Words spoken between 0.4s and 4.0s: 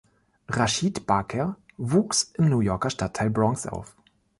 Rashid Bakr wuchs im New Yorker Stadtteil Bronx auf.